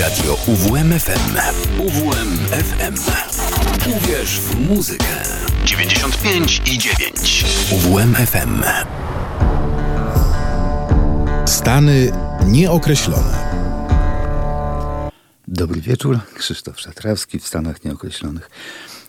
Radio 0.00 0.38
UWMFM. 0.46 1.36
UWMFM. 1.78 2.94
Uwierz 3.96 4.40
w 4.40 4.60
muzykę. 4.68 5.22
95 5.64 6.62
i 6.66 6.78
9. 6.78 7.44
UWMFM. 7.72 8.62
Stany 11.46 12.12
nieokreślone. 12.46 13.54
Dobry 15.48 15.80
wieczór, 15.80 16.18
Krzysztof 16.34 16.80
Szatrawski 16.80 17.38
w 17.38 17.46
Stanach 17.46 17.84
Nieokreślonych. 17.84 18.50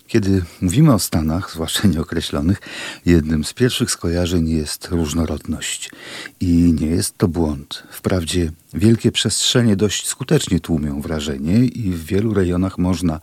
Kiedy 0.08 0.44
mówimy 0.62 0.94
o 0.94 1.00
Stanach, 1.00 1.52
zwłaszcza 1.52 1.88
nieokreślonych, 1.88 2.62
jednym 3.06 3.44
z 3.44 3.54
pierwszych 3.54 3.92
skojarzeń 3.92 4.50
jest 4.50 4.88
różnorodność. 4.88 5.92
I 6.40 6.76
nie 6.82 6.88
jest 6.88 7.18
to 7.18 7.28
błąd. 7.28 7.84
Wprawdzie 7.92 8.52
wielkie 8.74 9.12
przestrzenie 9.12 9.76
dość 9.76 10.08
skutecznie 10.08 10.60
tłumią 10.60 11.02
wrażenie 11.02 11.66
i 11.66 11.92
w 11.92 12.06
wielu 12.06 12.34
rejonach 12.34 12.78
można 12.78 13.20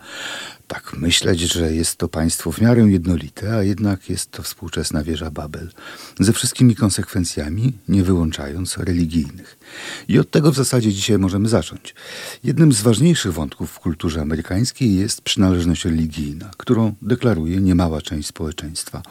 tak 0.72 0.92
myśleć, 0.96 1.40
że 1.40 1.74
jest 1.74 1.96
to 1.96 2.08
państwo 2.08 2.52
w 2.52 2.60
miarę 2.60 2.82
jednolite, 2.82 3.56
a 3.56 3.62
jednak 3.62 4.10
jest 4.10 4.30
to 4.30 4.42
współczesna 4.42 5.04
wieża 5.04 5.30
Babel, 5.30 5.70
ze 6.20 6.32
wszystkimi 6.32 6.76
konsekwencjami, 6.76 7.72
nie 7.88 8.02
wyłączając 8.02 8.78
religijnych. 8.78 9.58
I 10.08 10.18
od 10.18 10.30
tego 10.30 10.52
w 10.52 10.56
zasadzie 10.56 10.92
dzisiaj 10.92 11.18
możemy 11.18 11.48
zacząć. 11.48 11.94
Jednym 12.44 12.72
z 12.72 12.80
ważniejszych 12.80 13.32
wątków 13.32 13.70
w 13.70 13.78
kulturze 13.78 14.20
amerykańskiej 14.20 14.94
jest 14.94 15.22
przynależność 15.22 15.84
religijna, 15.84 16.50
którą 16.56 16.94
deklaruje 17.02 17.60
niemała 17.60 18.02
część 18.02 18.28
społeczeństwa, 18.28 19.02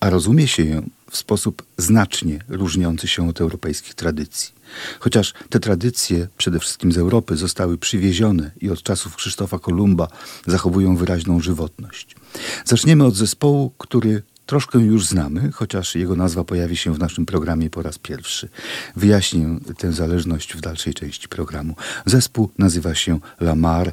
a 0.00 0.10
rozumie 0.10 0.48
się 0.48 0.64
ją 0.64 0.90
w 1.10 1.16
sposób 1.16 1.62
znacznie 1.76 2.38
różniący 2.48 3.08
się 3.08 3.28
od 3.28 3.40
europejskich 3.40 3.94
tradycji. 3.94 4.61
Chociaż 5.00 5.32
te 5.50 5.60
tradycje, 5.60 6.28
przede 6.36 6.58
wszystkim 6.58 6.92
z 6.92 6.98
Europy, 6.98 7.36
zostały 7.36 7.78
przywiezione 7.78 8.50
i 8.60 8.70
od 8.70 8.82
czasów 8.82 9.16
Krzysztofa 9.16 9.58
Kolumba 9.58 10.08
zachowują 10.46 10.96
wyraźną 10.96 11.40
żywotność. 11.40 12.16
Zaczniemy 12.64 13.04
od 13.04 13.14
zespołu, 13.14 13.72
który 13.78 14.22
troszkę 14.52 14.78
już 14.78 15.06
znamy, 15.06 15.52
chociaż 15.52 15.94
jego 15.94 16.16
nazwa 16.16 16.44
pojawi 16.44 16.76
się 16.76 16.94
w 16.94 16.98
naszym 16.98 17.26
programie 17.26 17.70
po 17.70 17.82
raz 17.82 17.98
pierwszy. 17.98 18.48
Wyjaśnię 18.96 19.58
tę 19.78 19.92
zależność 19.92 20.56
w 20.56 20.60
dalszej 20.60 20.94
części 20.94 21.28
programu. 21.28 21.76
Zespół 22.06 22.50
nazywa 22.58 22.94
się 22.94 23.18
Lamar 23.40 23.92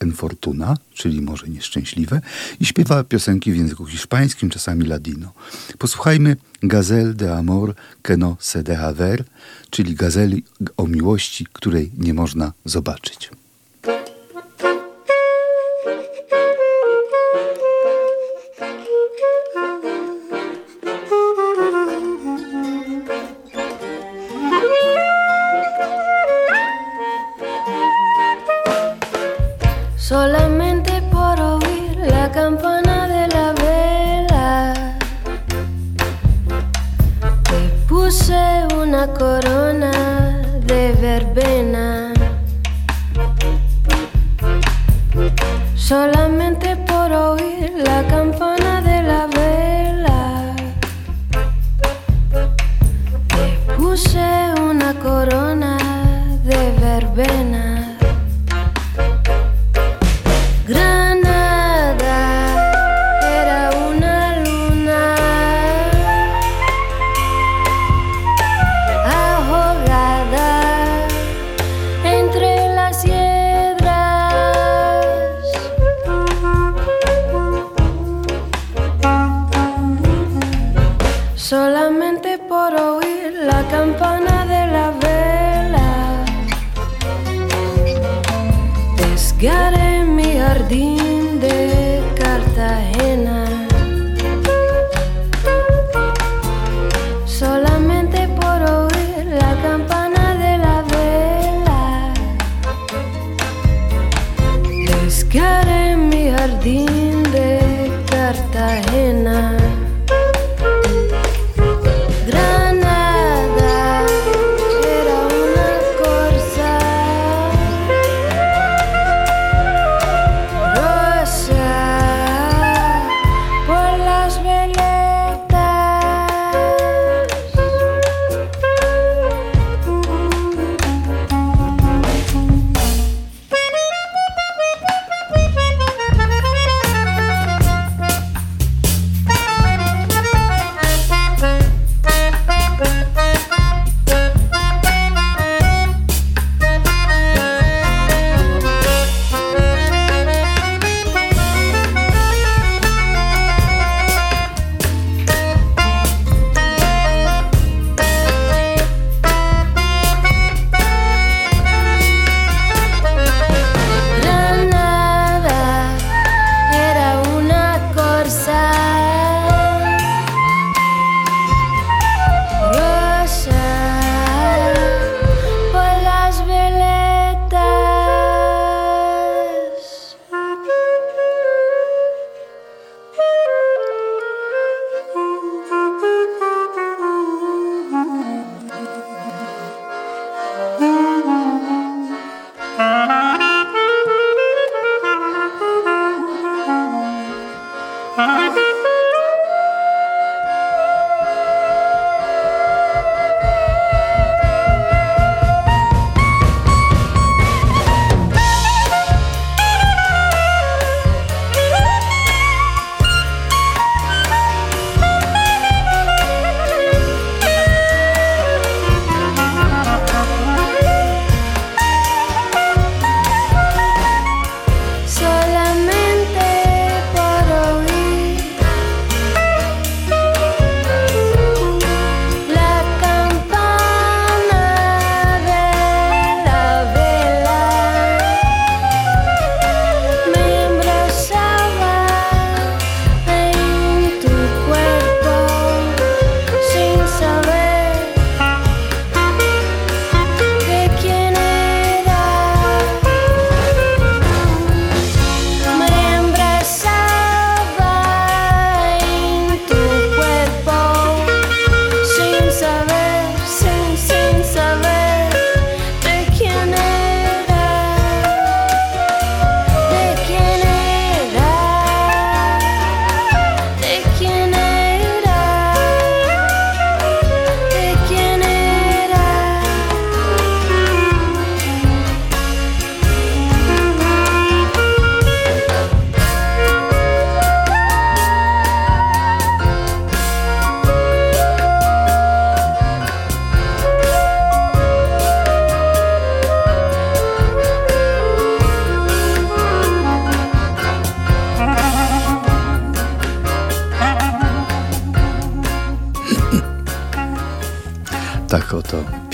en, 0.00 0.12
Fortuna, 0.12 0.76
czyli 0.94 1.22
może 1.22 1.48
nieszczęśliwe, 1.48 2.20
i 2.60 2.66
śpiewa 2.66 3.04
piosenki 3.04 3.52
w 3.52 3.56
języku 3.56 3.86
hiszpańskim, 3.86 4.50
czasami 4.50 4.84
ladino. 4.86 5.32
Posłuchajmy 5.78 6.36
Gazelle 6.62 7.14
de 7.14 7.36
Amor 7.36 7.74
que 8.02 8.16
no 8.16 8.36
se 8.40 8.62
deja 8.62 8.92
ver, 8.92 9.24
czyli 9.70 9.94
gazeli 9.94 10.44
o 10.76 10.86
miłości, 10.86 11.46
której 11.52 11.92
nie 11.98 12.14
można 12.14 12.52
zobaczyć. 12.64 13.30
solamente 30.08 31.02
por 31.10 31.40
oír 31.40 31.96
la 31.96 32.30
campana 32.30 33.08
de 33.08 33.26
la 33.34 33.52
vela. 33.64 34.72
Te 37.42 37.60
puse 37.88 38.68
una 38.80 39.08
corona 39.08 39.90
de 40.64 40.92
verbena. 41.00 42.12
Solamente 45.74 46.76
por 46.76 47.10
oír 47.10 47.72
la 47.76 48.04
campana 48.06 48.80
de 48.82 49.02
la 49.02 49.26
vela. 49.26 50.54
Te 53.34 53.74
puse 53.76 54.28
una 54.70 54.94
corona 54.94 55.76
de 56.44 56.60
verbena. 56.80 57.55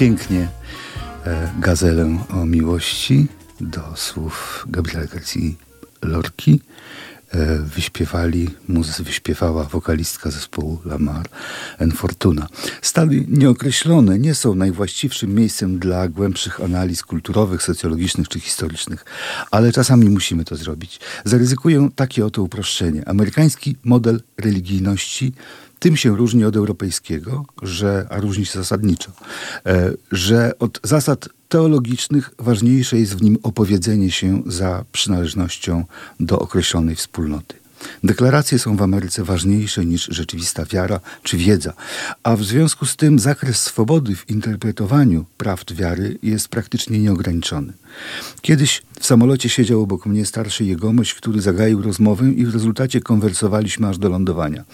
Pięknie 0.02 0.48
e, 1.26 1.52
gazelę 1.60 2.18
o 2.30 2.46
miłości 2.46 3.26
do 3.60 3.80
słów 3.94 4.66
Gabriela 4.68 5.06
Garcia 5.06 5.40
Lorki. 6.02 6.60
E, 7.30 7.58
wyśpiewali, 7.58 8.50
muzycy 8.68 9.02
wyśpiewała 9.02 9.64
wokalistka 9.64 10.30
zespołu 10.30 10.80
Lamar 10.84 11.28
en 11.78 11.92
Fortuna. 11.92 12.48
Stany 12.82 13.24
nieokreślone 13.28 14.18
nie 14.18 14.34
są 14.34 14.54
najwłaściwszym 14.54 15.34
miejscem 15.34 15.78
dla 15.78 16.08
głębszych 16.08 16.60
analiz 16.60 17.02
kulturowych, 17.02 17.62
socjologicznych 17.62 18.28
czy 18.28 18.40
historycznych, 18.40 19.04
ale 19.50 19.72
czasami 19.72 20.10
musimy 20.10 20.44
to 20.44 20.56
zrobić. 20.56 21.00
Zaryzykuję 21.24 21.88
takie 21.96 22.26
oto 22.26 22.42
uproszczenie. 22.42 23.08
Amerykański 23.08 23.76
model 23.84 24.22
religijności 24.36 25.32
tym 25.82 25.96
się 25.96 26.16
różni 26.16 26.44
od 26.44 26.56
europejskiego, 26.56 27.44
że, 27.62 28.06
a 28.10 28.20
różni 28.20 28.46
się 28.46 28.58
zasadniczo, 28.58 29.12
e, 29.66 29.92
że 30.12 30.52
od 30.58 30.80
zasad 30.82 31.28
teologicznych 31.48 32.30
ważniejsze 32.38 32.98
jest 32.98 33.16
w 33.16 33.22
nim 33.22 33.38
opowiedzenie 33.42 34.10
się 34.10 34.42
za 34.46 34.84
przynależnością 34.92 35.84
do 36.20 36.38
określonej 36.38 36.96
wspólnoty. 36.96 37.61
Deklaracje 38.04 38.58
są 38.58 38.76
w 38.76 38.82
Ameryce 38.82 39.24
ważniejsze 39.24 39.84
niż 39.84 40.08
rzeczywista 40.10 40.64
wiara 40.64 41.00
czy 41.22 41.36
wiedza, 41.36 41.72
a 42.22 42.36
w 42.36 42.44
związku 42.44 42.86
z 42.86 42.96
tym 42.96 43.18
zakres 43.18 43.62
swobody 43.62 44.16
w 44.16 44.30
interpretowaniu 44.30 45.24
prawd 45.36 45.74
wiary 45.74 46.18
jest 46.22 46.48
praktycznie 46.48 46.98
nieograniczony. 46.98 47.72
Kiedyś 48.40 48.82
w 49.00 49.06
samolocie 49.06 49.48
siedział 49.48 49.82
obok 49.82 50.06
mnie 50.06 50.26
starszy 50.26 50.64
jegomość, 50.64 51.14
który 51.14 51.40
zagaił 51.40 51.82
rozmowę 51.82 52.30
i 52.30 52.46
w 52.46 52.54
rezultacie 52.54 53.00
konwersowaliśmy 53.00 53.88
aż 53.88 53.98
do 53.98 54.08
lądowania. 54.08 54.64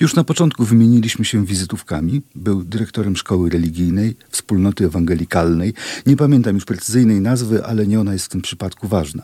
Już 0.00 0.14
na 0.14 0.24
początku 0.24 0.64
wymieniliśmy 0.64 1.24
się 1.24 1.46
wizytówkami. 1.46 2.22
Był 2.34 2.64
dyrektorem 2.64 3.16
szkoły 3.16 3.50
religijnej, 3.50 4.16
wspólnoty 4.30 4.84
ewangelikalnej. 4.84 5.74
Nie 6.06 6.16
pamiętam 6.16 6.54
już 6.54 6.64
precyzyjnej 6.64 7.20
nazwy, 7.20 7.64
ale 7.64 7.86
nie 7.86 8.00
ona 8.00 8.12
jest 8.12 8.26
w 8.26 8.28
tym 8.28 8.42
przypadku 8.42 8.88
ważna. 8.88 9.22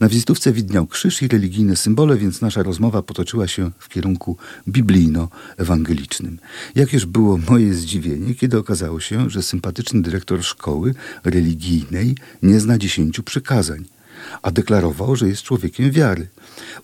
Na 0.00 0.08
wizytówce 0.08 0.52
widniał 0.52 0.86
krzyż 0.86 1.22
i 1.22 1.28
religijne 1.28 1.76
symbole, 1.76 2.16
więc 2.16 2.40
nasza 2.40 2.62
rozmowa 2.62 2.81
potoczyła 2.90 3.48
się 3.48 3.70
w 3.78 3.88
kierunku 3.88 4.36
biblijno-ewangelicznym. 4.68 6.38
Jakież 6.74 7.06
było 7.06 7.38
moje 7.38 7.74
zdziwienie, 7.74 8.34
kiedy 8.34 8.58
okazało 8.58 9.00
się, 9.00 9.30
że 9.30 9.42
sympatyczny 9.42 10.02
dyrektor 10.02 10.44
szkoły 10.44 10.94
religijnej 11.24 12.16
nie 12.42 12.60
zna 12.60 12.78
dziesięciu 12.78 13.22
przykazań 13.22 13.84
a 14.42 14.50
deklarował, 14.50 15.16
że 15.16 15.28
jest 15.28 15.42
człowiekiem 15.42 15.90
wiary. 15.90 16.28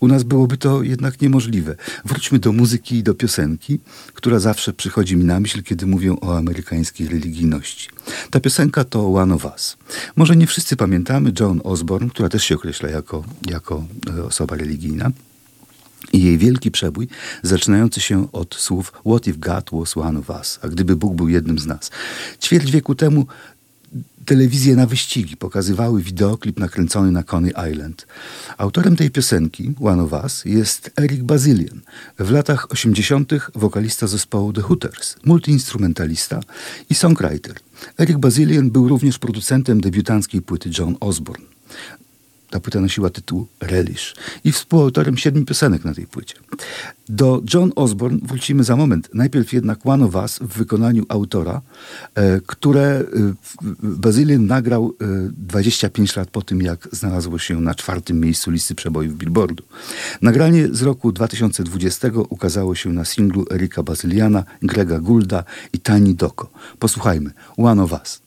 U 0.01 0.09
nas 0.09 0.23
byłoby 0.23 0.57
to 0.57 0.83
jednak 0.83 1.21
niemożliwe. 1.21 1.77
Wróćmy 2.05 2.39
do 2.39 2.53
muzyki 2.53 2.97
i 2.97 3.03
do 3.03 3.15
piosenki, 3.15 3.81
która 4.15 4.39
zawsze 4.39 4.73
przychodzi 4.73 5.17
mi 5.17 5.25
na 5.25 5.41
myśl, 5.41 5.63
kiedy 5.63 5.87
mówię 5.87 6.21
o 6.21 6.37
amerykańskiej 6.39 7.09
religijności. 7.09 7.89
Ta 8.31 8.41
piosenka 8.41 8.85
to 8.85 9.15
One 9.15 9.35
of 9.35 9.45
Us. 9.45 9.77
Może 10.17 10.37
nie 10.37 10.47
wszyscy 10.47 10.77
pamiętamy 10.77 11.33
Joan 11.41 11.61
Osborne, 11.65 12.11
która 12.11 12.29
też 12.29 12.45
się 12.45 12.55
określa 12.55 12.89
jako, 12.89 13.25
jako 13.51 13.85
e, 14.19 14.25
osoba 14.25 14.57
religijna. 14.57 15.11
I 16.13 16.23
jej 16.23 16.39
wielki 16.39 16.71
przebój, 16.71 17.09
zaczynający 17.43 18.01
się 18.01 18.33
od 18.33 18.55
słów 18.55 18.93
What 19.07 19.27
if 19.27 19.39
God 19.39 19.71
was 19.73 19.97
one 19.97 20.19
of 20.19 20.31
us? 20.31 20.59
A 20.63 20.69
gdyby 20.69 20.97
Bóg 20.97 21.15
był 21.15 21.29
jednym 21.29 21.59
z 21.59 21.67
nas? 21.67 21.91
Ćwierć 22.41 22.71
wieku 22.71 22.95
temu 22.95 23.27
telewizje 24.29 24.77
na 24.77 24.87
wyścigi 24.87 25.37
pokazywały 25.37 26.03
wideoklip 26.03 26.59
nakręcony 26.59 27.13
na 27.13 27.23
Coney 27.23 27.53
Island. 27.73 28.07
Autorem 28.59 28.97
tej 28.97 29.11
piosenki, 29.11 29.75
One 29.81 30.03
of 30.03 30.13
Us, 30.13 30.45
jest 30.45 30.91
Eric 30.97 31.23
Bazilian. 31.23 31.81
W 32.19 32.31
latach 32.31 32.73
80. 32.73 33.33
wokalista 33.55 34.07
zespołu 34.07 34.53
The 34.53 34.63
Hooters, 34.63 35.17
multiinstrumentalista 35.25 36.41
i 36.91 36.95
songwriter. 36.95 37.55
Eric 37.99 38.17
Bazilian 38.19 38.71
był 38.71 38.89
również 38.89 39.19
producentem 39.19 39.81
debiutanckiej 39.81 40.43
płyty 40.43 40.71
John 40.79 40.97
Osborne. 41.01 41.45
Ta 42.51 42.61
płyta 42.61 42.81
nosiła 42.81 43.11
tytuł 43.11 43.47
Relish 43.61 44.15
i 44.45 44.53
współautorem 44.53 45.17
siedmiu 45.17 45.45
piosenek 45.45 45.85
na 45.85 45.95
tej 45.95 46.07
płycie. 46.07 46.35
Do 47.09 47.43
John 47.55 47.73
Osborne 47.77 48.19
wrócimy 48.23 48.65
za 48.65 48.77
moment. 48.77 49.09
Najpierw 49.15 49.53
jednak 49.53 49.79
One 49.85 50.05
of 50.05 50.15
Us 50.15 50.39
w 50.39 50.59
wykonaniu 50.59 51.05
autora, 51.09 51.61
e, 52.15 52.41
które 52.47 52.83
e, 52.83 53.05
Bazylin 53.83 54.47
nagrał 54.47 54.95
e, 55.01 55.07
25 55.33 56.17
lat 56.17 56.31
po 56.31 56.43
tym, 56.43 56.63
jak 56.63 56.89
znalazło 56.93 57.39
się 57.39 57.61
na 57.61 57.75
czwartym 57.75 58.21
miejscu 58.21 58.51
listy 58.51 58.75
przebojów 58.75 59.17
Billboardu. 59.17 59.65
Nagranie 60.23 60.69
z 60.73 60.83
roku 60.83 61.13
2020 61.13 62.09
ukazało 62.29 62.75
się 62.75 62.91
na 62.91 63.05
singlu 63.05 63.45
Erika 63.51 63.83
Bazyliana, 63.83 64.45
Grega 64.63 64.99
Goulda 64.99 65.45
i 65.73 65.79
Tani 65.79 66.15
Doko. 66.15 66.51
Posłuchajmy. 66.79 67.31
One 67.57 67.83
of 67.83 67.93
Us. 67.93 68.21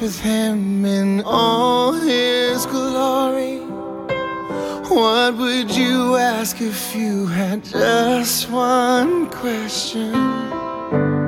With 0.00 0.20
him 0.20 0.84
in 0.84 1.22
all 1.24 1.92
his 1.92 2.66
glory. 2.66 3.58
What 4.88 5.36
would 5.36 5.70
you 5.74 6.16
ask 6.16 6.60
if 6.60 6.94
you 6.94 7.26
had 7.26 7.64
just 7.64 8.50
one 8.50 9.28
question? 9.30 11.25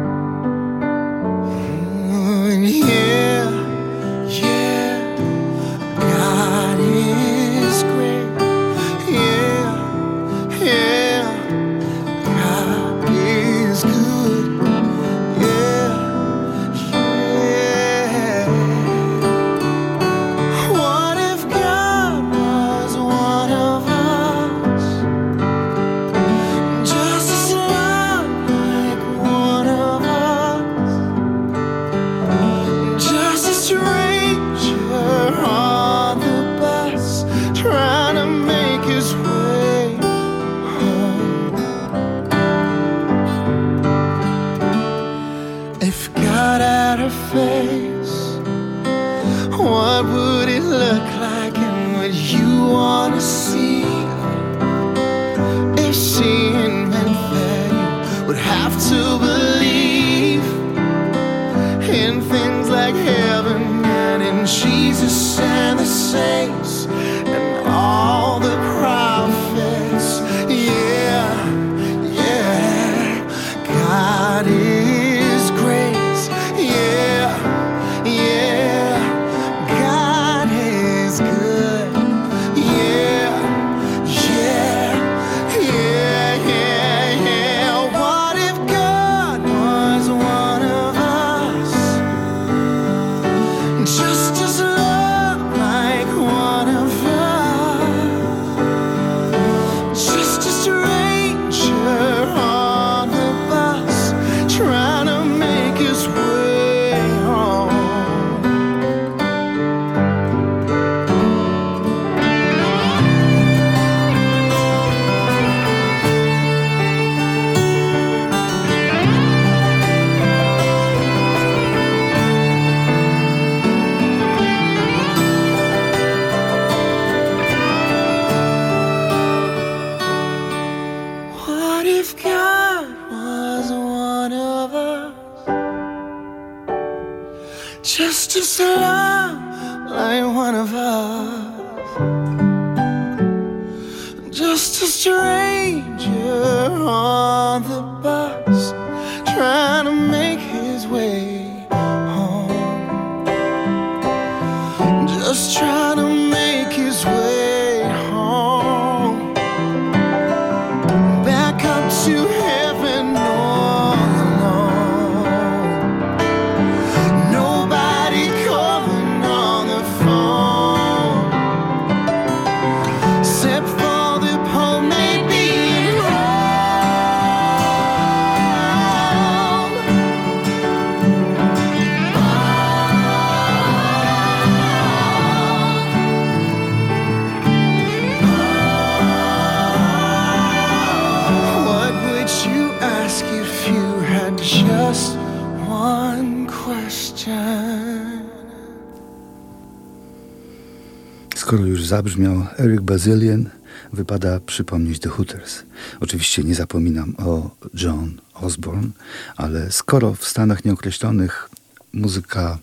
zabrzmiał 201.88 202.46
Eric 202.58 202.80
Bazilian, 202.80 203.50
wypada 203.92 204.40
przypomnieć 204.40 204.98
The 204.98 205.08
Hooters. 205.08 205.62
Oczywiście 206.00 206.44
nie 206.44 206.54
zapominam 206.54 207.14
o 207.18 207.50
John 207.74 208.20
Osborne, 208.34 208.88
ale 209.36 209.72
skoro 209.72 210.14
w 210.14 210.24
Stanach 210.24 210.64
Nieokreślonych 210.64 211.50
muzyka 211.92 212.58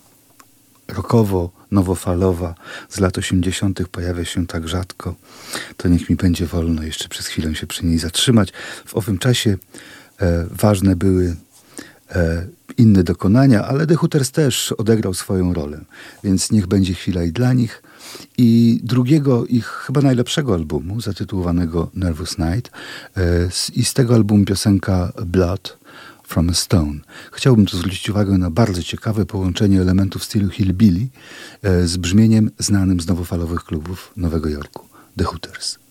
rockowo-nowofalowa 0.88 2.54
z 2.88 3.00
lat 3.00 3.18
80. 3.18 3.88
pojawia 3.88 4.24
się 4.24 4.46
tak 4.46 4.68
rzadko, 4.68 5.14
to 5.76 5.88
niech 5.88 6.10
mi 6.10 6.16
będzie 6.16 6.46
wolno 6.46 6.82
jeszcze 6.82 7.08
przez 7.08 7.26
chwilę 7.26 7.54
się 7.54 7.66
przy 7.66 7.86
niej 7.86 7.98
zatrzymać. 7.98 8.52
W 8.86 8.94
owym 8.94 9.18
czasie 9.18 9.56
e, 10.20 10.46
ważne 10.50 10.96
były 10.96 11.36
E, 12.14 12.46
inne 12.76 13.04
dokonania, 13.04 13.64
ale 13.64 13.86
The 13.86 13.94
Hooters 13.94 14.30
też 14.30 14.72
odegrał 14.72 15.14
swoją 15.14 15.54
rolę, 15.54 15.84
więc 16.24 16.50
niech 16.50 16.66
będzie 16.66 16.94
chwila 16.94 17.24
i 17.24 17.32
dla 17.32 17.52
nich. 17.52 17.82
I 18.38 18.80
drugiego 18.82 19.46
ich 19.46 19.66
chyba 19.66 20.00
najlepszego 20.00 20.54
albumu, 20.54 21.00
zatytułowanego 21.00 21.90
Nervous 21.94 22.38
Night, 22.38 22.70
e, 23.16 23.48
i 23.74 23.84
z 23.84 23.94
tego 23.94 24.14
albumu 24.14 24.44
piosenka 24.44 25.12
Blood 25.26 25.78
from 26.26 26.50
a 26.50 26.54
Stone. 26.54 27.00
Chciałbym 27.32 27.66
tu 27.66 27.78
zwrócić 27.78 28.10
uwagę 28.10 28.38
na 28.38 28.50
bardzo 28.50 28.82
ciekawe 28.82 29.26
połączenie 29.26 29.80
elementów 29.80 30.24
stylu 30.24 30.50
hillbilly 30.50 31.06
e, 31.62 31.86
z 31.86 31.96
brzmieniem 31.96 32.50
znanym 32.58 33.00
z 33.00 33.06
nowofalowych 33.06 33.64
klubów 33.64 34.12
Nowego 34.16 34.48
Jorku, 34.48 34.88
The 35.16 35.24
Hooters. 35.24 35.85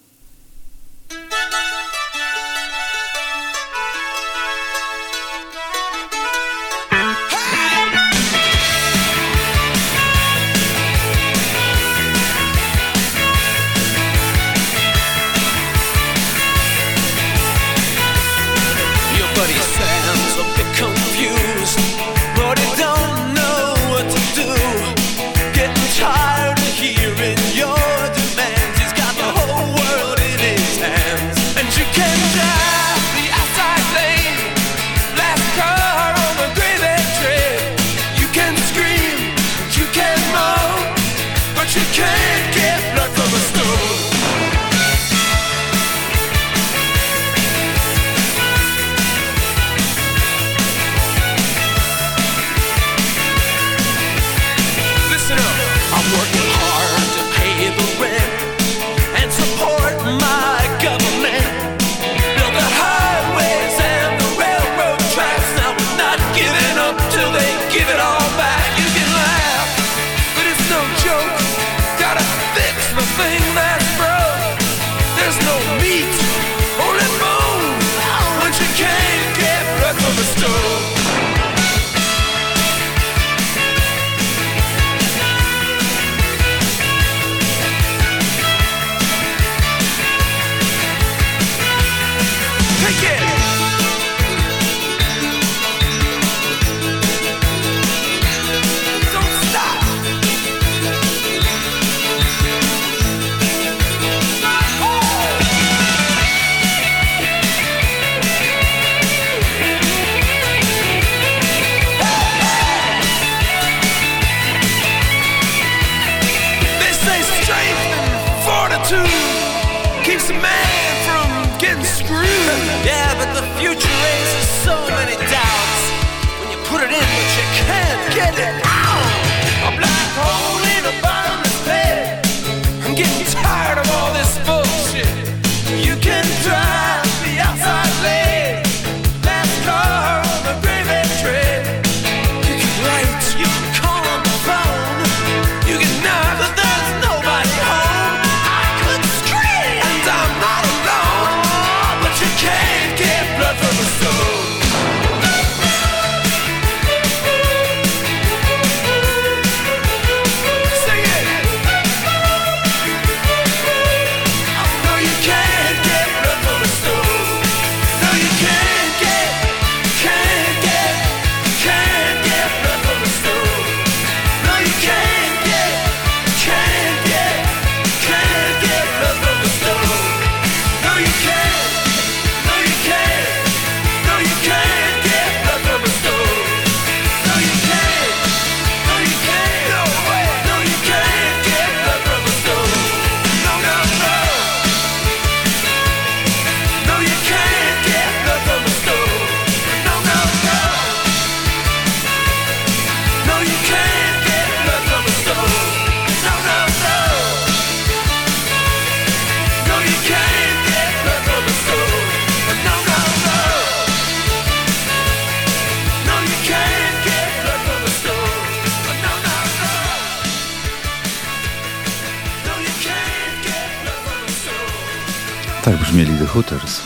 Hooters. 226.36 226.82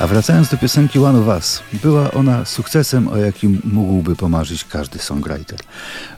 A 0.00 0.06
wracając 0.06 0.48
do 0.48 0.56
piosenki 0.56 0.98
One 0.98 1.20
of 1.20 1.26
Us, 1.26 1.62
była 1.82 2.10
ona 2.10 2.44
sukcesem, 2.44 3.08
o 3.08 3.16
jakim 3.16 3.60
mógłby 3.64 4.16
pomarzyć 4.16 4.64
każdy 4.64 4.98
songwriter. 4.98 5.58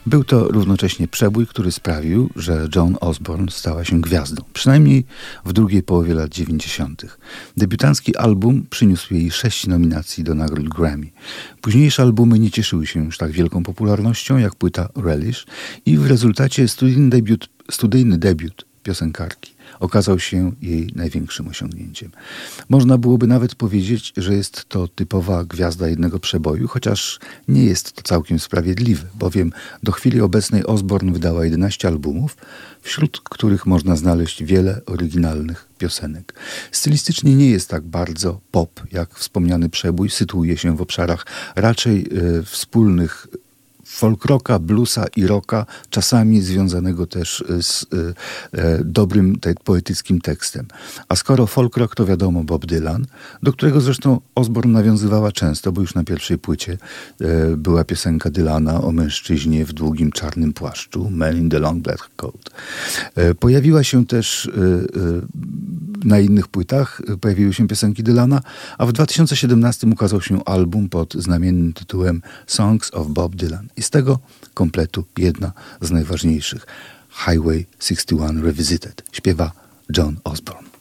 Był 0.05 0.23
to 0.23 0.47
równocześnie 0.47 1.07
przebój, 1.07 1.47
który 1.47 1.71
sprawił, 1.71 2.29
że 2.35 2.67
Joan 2.75 2.97
Osborne 3.01 3.51
stała 3.51 3.83
się 3.85 4.01
gwiazdą, 4.01 4.43
przynajmniej 4.53 5.05
w 5.45 5.53
drugiej 5.53 5.83
połowie 5.83 6.13
lat 6.13 6.29
90. 6.29 7.17
Debiutancki 7.57 8.15
album 8.15 8.65
przyniósł 8.69 9.13
jej 9.13 9.31
sześć 9.31 9.67
nominacji 9.67 10.23
do 10.23 10.35
nagród 10.35 10.69
Grammy. 10.69 11.07
Późniejsze 11.61 12.03
albumy 12.03 12.39
nie 12.39 12.51
cieszyły 12.51 12.87
się 12.87 13.05
już 13.05 13.17
tak 13.17 13.31
wielką 13.31 13.63
popularnością 13.63 14.37
jak 14.37 14.55
płyta 14.55 14.89
Relish 14.95 15.45
i 15.85 15.97
w 15.97 16.07
rezultacie 16.07 16.67
studyjny 16.67 17.09
debiut, 17.09 17.49
studyjny 17.71 18.17
debiut 18.17 18.65
piosenkarki 18.83 19.54
okazał 19.79 20.19
się 20.19 20.51
jej 20.61 20.91
największym 20.95 21.47
osiągnięciem. 21.47 22.11
Można 22.69 22.97
byłoby 22.97 23.27
nawet 23.27 23.55
powiedzieć, 23.55 24.13
że 24.17 24.33
jest 24.33 24.65
to 24.69 24.87
typowa 24.87 25.43
gwiazda 25.43 25.87
jednego 25.87 26.19
przeboju, 26.19 26.67
chociaż 26.67 27.19
nie 27.47 27.65
jest 27.65 27.91
to 27.91 28.01
całkiem 28.01 28.39
sprawiedliwe, 28.39 29.07
bowiem 29.13 29.51
do 29.83 29.91
chwili 29.91 30.21
obecnej 30.21 30.65
Osborne 30.65 31.11
wydała 31.11 31.45
11 31.45 31.87
albumów, 31.87 32.37
wśród 32.81 33.21
których 33.21 33.65
można 33.65 33.95
znaleźć 33.95 34.43
wiele 34.43 34.81
oryginalnych 34.85 35.67
piosenek. 35.77 36.33
Stylistycznie 36.71 37.35
nie 37.35 37.49
jest 37.49 37.69
tak 37.69 37.83
bardzo 37.83 38.41
pop, 38.51 38.81
jak 38.91 39.15
wspomniany 39.15 39.69
przebój, 39.69 40.09
sytuuje 40.09 40.57
się 40.57 40.77
w 40.77 40.81
obszarach 40.81 41.25
raczej 41.55 42.07
y, 42.39 42.43
wspólnych 42.43 43.27
folk 43.95 44.25
rocka, 44.25 44.59
bluesa 44.59 45.05
i 45.15 45.27
rocka, 45.27 45.65
czasami 45.89 46.41
związanego 46.41 47.07
też 47.07 47.43
z 47.61 47.83
e, 47.83 47.97
e, 48.59 48.79
dobrym 48.83 49.35
te, 49.35 49.53
poetyckim 49.63 50.21
tekstem. 50.21 50.67
A 51.09 51.15
skoro 51.15 51.47
folk 51.47 51.77
rock 51.77 51.95
to 51.95 52.05
wiadomo 52.05 52.43
Bob 52.43 52.65
Dylan, 52.65 53.05
do 53.43 53.53
którego 53.53 53.81
zresztą 53.81 54.19
Osborne 54.35 54.73
nawiązywała 54.73 55.31
często, 55.31 55.71
bo 55.71 55.81
już 55.81 55.95
na 55.95 56.03
pierwszej 56.03 56.37
płycie 56.37 56.77
e, 57.21 57.57
była 57.57 57.83
piosenka 57.83 58.29
Dylana 58.29 58.81
o 58.81 58.91
mężczyźnie 58.91 59.65
w 59.65 59.73
długim 59.73 60.11
czarnym 60.11 60.53
płaszczu, 60.53 61.09
Man 61.11 61.37
in 61.37 61.49
the 61.49 61.59
Long 61.59 61.83
Black 61.83 62.09
Coat. 62.15 62.49
Pojawiła 63.39 63.83
się 63.83 64.05
też 64.05 64.49
na 66.05 66.19
innych 66.19 66.47
płytach 66.47 67.01
pojawiły 67.21 67.53
się 67.53 67.67
piosenki 67.67 68.03
Dylana, 68.03 68.41
a 68.77 68.85
w 68.85 68.91
2017 68.91 69.87
ukazał 69.87 70.21
się 70.21 70.45
album 70.45 70.89
pod 70.89 71.13
znamiennym 71.13 71.73
tytułem 71.73 72.21
Songs 72.47 72.93
of 72.93 73.07
Bob 73.07 73.35
Dylan. 73.35 73.67
I 73.77 73.81
z 73.85 73.89
tego 73.89 74.19
kompletu 74.53 75.05
jedna 75.17 75.51
z 75.81 75.91
najważniejszych. 75.91 76.65
Highway 77.09 77.65
61 77.79 78.43
Revisited. 78.43 79.03
Śpiewa 79.11 79.51
John 79.97 80.19
Osborne. 80.23 80.74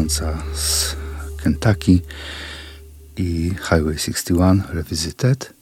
Pochodząca 0.00 0.42
z 0.54 0.96
Kentucky 1.42 2.00
i 3.16 3.50
Highway 3.68 3.98
61 3.98 4.62
Revisited. 4.72 5.54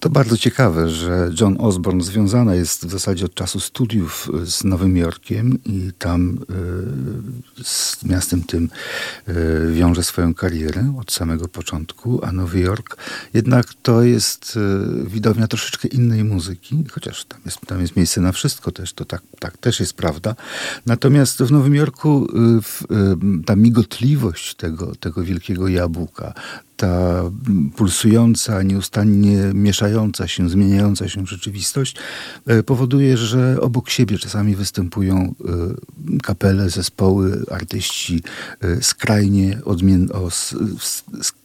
To 0.00 0.10
bardzo 0.10 0.36
ciekawe, 0.36 0.88
że 0.88 1.30
John 1.40 1.56
Osborne 1.60 2.04
związana 2.04 2.54
jest 2.54 2.86
w 2.86 2.90
zasadzie 2.90 3.24
od 3.24 3.34
czasu 3.34 3.60
studiów 3.60 4.30
e, 4.42 4.46
z 4.46 4.64
Nowym 4.64 4.96
Jorkiem 4.96 5.58
i 5.64 5.90
tam 5.98 6.38
y, 7.60 7.64
z 7.64 8.04
miastem 8.04 8.42
tym 8.42 8.68
y, 9.28 9.72
wiąże 9.72 10.02
swoją 10.02 10.34
karierę 10.34 10.94
od 11.00 11.12
samego 11.12 11.48
początku, 11.48 12.20
a 12.22 12.32
Nowy 12.32 12.60
Jork 12.60 12.96
jednak 13.34 13.74
to 13.74 14.02
jest 14.02 14.56
y, 14.56 15.08
widownia 15.08 15.48
troszeczkę 15.48 15.88
innej 15.88 16.24
muzyki, 16.24 16.84
chociaż 16.90 17.24
tam 17.24 17.40
jest, 17.44 17.60
tam 17.66 17.80
jest 17.80 17.96
miejsce 17.96 18.20
na 18.20 18.32
wszystko 18.32 18.72
też, 18.72 18.92
to 18.92 19.04
tak, 19.04 19.22
tak 19.38 19.56
też 19.56 19.80
jest 19.80 19.92
prawda. 19.92 20.34
Natomiast 20.86 21.42
w 21.42 21.50
Nowym 21.52 21.74
Jorku 21.74 22.26
ta 23.46 23.56
migotliwość 23.56 24.54
tego, 24.54 24.94
tego 24.94 25.24
wielkiego 25.24 25.68
jabłka, 25.68 26.34
ta 26.78 27.22
pulsująca, 27.76 28.62
nieustannie 28.62 29.50
mieszająca 29.54 30.28
się, 30.28 30.48
zmieniająca 30.48 31.08
się 31.08 31.26
rzeczywistość 31.26 31.96
e, 32.46 32.62
powoduje, 32.62 33.16
że 33.16 33.60
obok 33.60 33.90
siebie 33.90 34.18
czasami 34.18 34.56
występują 34.56 35.16
e, 35.16 36.22
kapele, 36.22 36.70
zespoły, 36.70 37.44
artyści 37.50 38.22
e, 38.60 38.82
skrajnie 38.82 39.60
odmien- 39.64 40.10
o, 40.12 40.30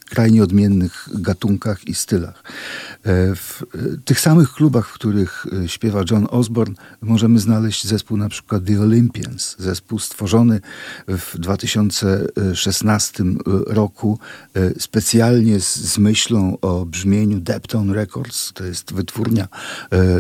skrajnie 0.08 0.44
odmiennych 0.44 1.10
gatunkach 1.14 1.88
i 1.88 1.96
stylach. 1.96 2.44
E, 2.44 3.36
w 3.36 3.64
tych 4.06 4.20
samych 4.20 4.52
klubach, 4.52 4.90
w 4.90 4.94
których 4.94 5.46
e, 5.64 5.68
śpiewa 5.68 6.02
John 6.12 6.28
Osborne, 6.30 6.76
możemy 7.02 7.40
znaleźć 7.40 7.88
zespół 7.88 8.18
na 8.18 8.30
przykład 8.30 8.66
The 8.66 8.82
Olympians, 8.82 9.56
zespół 9.60 10.00
stworzony 10.00 10.62
w 11.08 11.38
2016 11.40 13.24
roku 13.68 14.20
e, 14.54 14.80
specjalnie 14.80 15.60
z, 15.60 15.76
z 15.76 15.98
myślą 15.98 16.58
o 16.62 16.86
brzmieniu 16.86 17.40
Deptone 17.40 17.94
Records. 17.94 18.54
To 18.54 18.64
jest 18.64 18.94
wytwórnia 18.94 19.48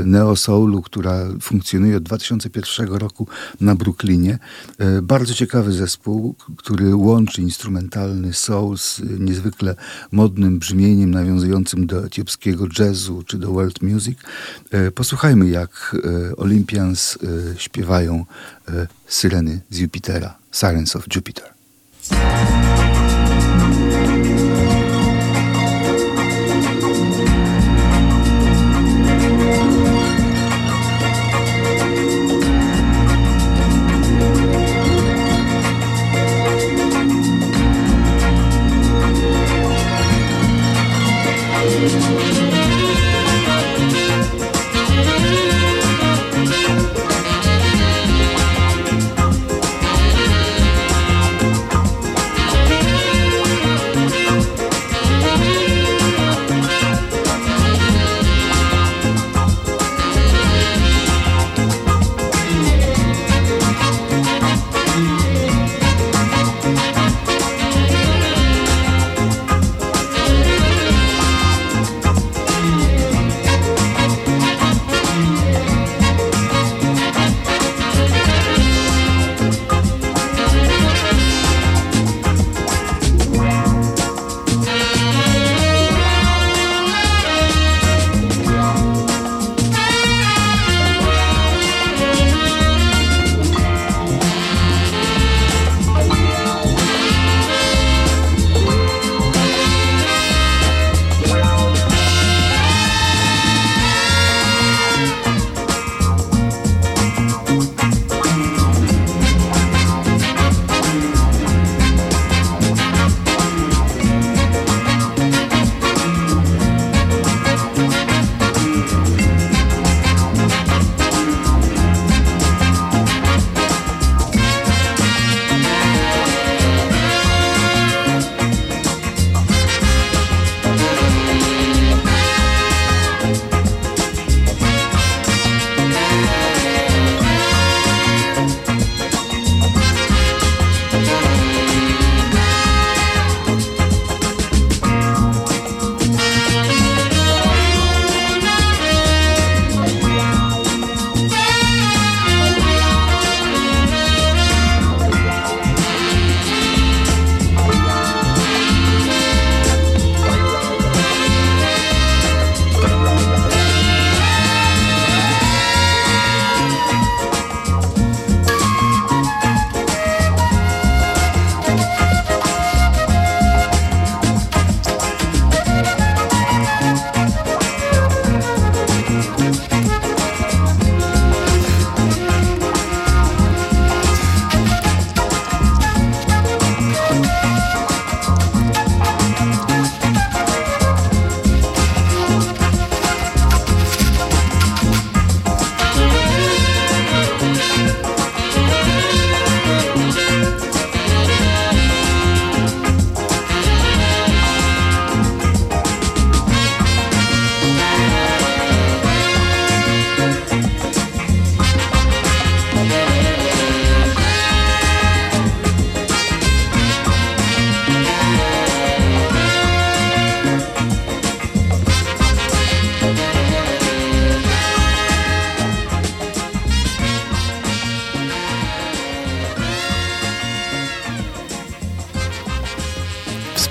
neo 0.05 0.35
soulu, 0.35 0.81
która 0.81 1.25
funkcjonuje 1.41 1.97
od 1.97 2.03
2001 2.03 2.87
roku 2.87 3.27
na 3.61 3.75
Brooklynie. 3.75 4.39
Bardzo 5.01 5.33
ciekawy 5.33 5.71
zespół, 5.71 6.35
który 6.57 6.95
łączy 6.95 7.41
instrumentalny 7.41 8.33
soul 8.33 8.77
z 8.77 9.01
niezwykle 9.19 9.72
modnym 10.11 10.59
brzmieniem 10.59 11.11
nawiązującym 11.11 11.87
do 11.87 12.05
etiopskiego 12.05 12.65
jazzu 12.79 13.23
czy 13.27 13.37
do 13.37 13.51
world 13.51 13.81
music. 13.81 14.19
E, 14.71 14.91
posłuchajmy, 14.91 15.49
jak 15.49 15.95
e, 16.31 16.35
Olympians 16.35 17.17
e, 17.17 17.59
śpiewają 17.59 18.25
syreny 19.07 19.61
z 19.69 19.77
Jupitera, 19.77 20.37
Sirens 20.51 20.95
of 20.95 21.05
Jupiter. 21.15 21.53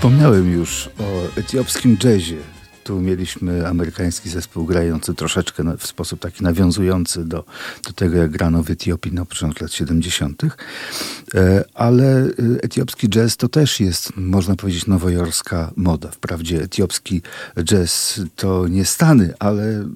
Wspomniałem 0.03 0.53
już 0.53 0.91
o 0.99 1.39
etiopskim 1.39 1.97
jazzie. 2.05 2.37
Tu 2.85 3.01
mieliśmy 3.01 3.69
amerykański 3.69 4.31
zespół 4.31 4.65
grający 4.65 5.15
troszeczkę 5.15 5.77
w 5.79 5.87
sposób 5.87 6.21
taki 6.21 6.45
nawiązujący 6.45 7.25
do, 7.25 7.45
do 7.85 7.93
tego, 7.93 8.17
jak 8.17 8.31
grano 8.31 8.63
w 8.63 8.71
Etiopii 8.71 9.13
na 9.13 9.25
początku 9.25 9.65
lat 9.65 9.73
70. 9.73 10.43
E, 11.35 11.65
ale 11.75 12.05
e, 12.05 12.29
etiopski 12.63 13.09
jazz 13.09 13.37
to 13.37 13.49
też 13.49 13.81
jest, 13.81 14.13
można 14.17 14.57
powiedzieć, 14.57 14.87
nowojorska 14.87 15.73
moda. 15.77 16.11
Wprawdzie 16.11 16.63
etiopski 16.63 17.23
jazz 17.65 18.21
to 18.37 18.69
nie 18.69 18.85
Stany, 18.85 19.35
ale 19.39 19.89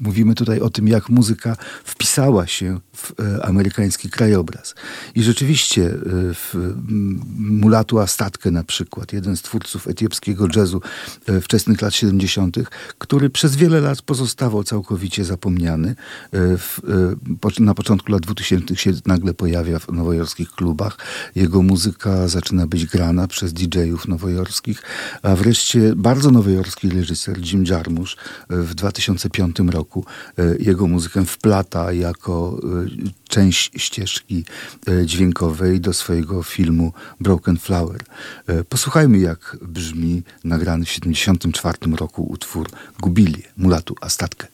mówimy 0.00 0.34
tutaj 0.34 0.60
o 0.60 0.70
tym, 0.70 0.88
jak 0.88 1.08
muzyka 1.08 1.56
wpisała 1.84 2.46
się 2.46 2.80
w 2.98 3.12
e, 3.20 3.44
amerykański 3.44 4.10
krajobraz. 4.10 4.74
I 5.14 5.22
rzeczywiście 5.22 5.94
w 6.34 6.72
Mulatu 7.38 7.98
Astatkę 7.98 8.50
na 8.50 8.64
przykład, 8.64 9.12
jeden 9.12 9.36
z 9.36 9.42
twórców 9.42 9.88
etiopskiego 9.88 10.46
jazzu 10.56 10.80
wczesnych 11.42 11.82
lat 11.82 11.94
70., 11.94 12.56
który 12.98 13.30
przez 13.30 13.56
wiele 13.56 13.80
lat 13.80 14.02
pozostawał 14.02 14.64
całkowicie 14.64 15.24
zapomniany. 15.24 15.94
W, 16.32 16.80
na 17.60 17.74
początku 17.74 18.12
lat 18.12 18.22
2000 18.22 18.76
się 18.76 18.92
nagle 19.06 19.34
pojawia 19.34 19.78
w 19.78 19.88
nowojorskich 19.88 20.50
klubach. 20.50 20.98
Jego 21.34 21.62
muzyka 21.62 22.28
zaczyna 22.28 22.66
być 22.66 22.86
grana 22.86 23.28
przez 23.28 23.52
DJ-ów 23.52 24.08
nowojorskich, 24.08 24.82
a 25.22 25.36
wreszcie 25.36 25.92
bardzo 25.96 26.30
nowojorski 26.30 26.88
reżyser 26.88 27.38
Jim 27.38 27.64
Jarmusch 27.64 28.16
w 28.48 28.74
2005 28.74 29.56
roku 29.58 30.04
jego 30.58 30.86
muzykę 30.86 31.24
wplata 31.24 31.92
jako 31.92 32.60
część 33.28 33.70
ścieżki 33.76 34.44
dźwiękowej 35.04 35.80
do 35.80 35.92
swojego 35.92 36.42
filmu 36.42 36.92
Broken 37.20 37.58
Flower. 37.58 38.00
Posłuchajmy, 38.68 39.18
jak 39.18 39.56
brzmi 39.62 40.22
nagrany 40.44 40.84
w 40.84 40.88
1974 40.88 41.96
roku 41.96 42.22
utwór 42.32 42.68
Gubilie, 43.00 43.42
Mulatu 43.56 43.94
Astatkę. 44.00 44.46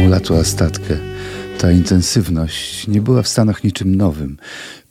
Mulatu 0.00 0.44
statkę. 0.44 0.96
Ta 1.58 1.72
intensywność 1.72 2.86
nie 2.88 3.00
była 3.00 3.22
w 3.22 3.28
Stanach 3.28 3.64
niczym 3.64 3.94
nowym. 3.94 4.36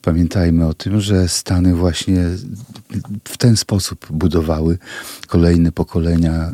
Pamiętajmy 0.01 0.67
o 0.67 0.73
tym, 0.73 1.01
że 1.01 1.29
Stany 1.29 1.75
właśnie 1.75 2.23
w 3.23 3.37
ten 3.37 3.57
sposób 3.57 4.07
budowały 4.11 4.77
kolejne 5.27 5.71
pokolenia 5.71 6.49
y, 6.49 6.51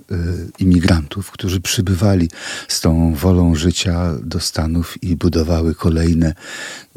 imigrantów, 0.60 1.32
którzy 1.32 1.62
przybywali 1.62 2.30
z 2.68 2.82
tą 2.82 3.14
wolą 3.14 3.56
życia 3.56 4.12
do 4.24 4.40
Stanów 4.40 5.04
i 5.04 5.16
budowały 5.16 5.76
kolejne 5.76 6.34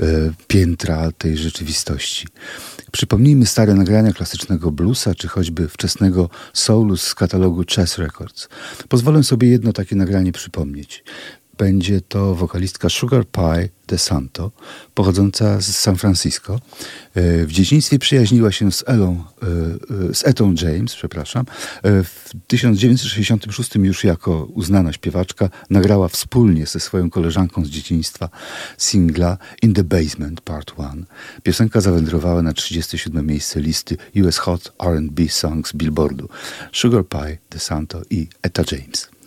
y, 0.02 0.32
piętra 0.46 1.12
tej 1.12 1.36
rzeczywistości. 1.36 2.26
Przypomnijmy 2.92 3.46
stare 3.46 3.74
nagrania 3.74 4.12
klasycznego 4.12 4.70
bluesa, 4.70 5.14
czy 5.14 5.28
choćby 5.28 5.68
wczesnego 5.68 6.30
soulu 6.52 6.96
z 6.96 7.14
katalogu 7.14 7.64
Chess 7.74 7.98
Records. 7.98 8.48
Pozwolę 8.88 9.22
sobie 9.22 9.48
jedno 9.48 9.72
takie 9.72 9.96
nagranie 9.96 10.32
przypomnieć 10.32 11.04
będzie 11.58 12.00
to 12.00 12.34
wokalistka 12.34 12.88
Sugar 12.88 13.26
Pie 13.26 13.68
de 13.86 13.98
Santo, 13.98 14.50
pochodząca 14.94 15.60
z 15.60 15.76
San 15.76 15.96
Francisco. 15.96 16.54
E, 17.14 17.46
w 17.46 17.52
dzieciństwie 17.52 17.98
przyjaźniła 17.98 18.52
się 18.52 18.72
z, 18.72 18.84
Elą, 18.86 19.24
e, 19.42 19.46
e, 20.10 20.14
z 20.14 20.26
Etą 20.26 20.54
James, 20.62 20.94
przepraszam. 20.94 21.46
W 21.84 22.30
1966 22.46 23.74
już 23.74 24.04
jako 24.04 24.44
uznana 24.44 24.92
śpiewaczka 24.92 25.50
nagrała 25.70 26.08
wspólnie 26.08 26.66
ze 26.66 26.80
swoją 26.80 27.10
koleżanką 27.10 27.64
z 27.64 27.68
dzieciństwa 27.68 28.28
singla 28.78 29.38
In 29.62 29.74
the 29.74 29.84
Basement 29.84 30.40
Part 30.40 30.72
1. 30.78 31.06
Piosenka 31.42 31.80
zawędrowała 31.80 32.42
na 32.42 32.52
37 32.52 33.26
miejsce 33.26 33.60
listy 33.60 33.96
US 34.24 34.38
Hot 34.38 34.72
R&B 34.78 35.28
Songs 35.28 35.72
Billboardu. 35.72 36.28
Sugar 36.72 37.04
Pie 37.06 37.38
de 37.50 37.58
Santo 37.58 38.02
i 38.10 38.28
Etta 38.42 38.62
James. 38.72 39.17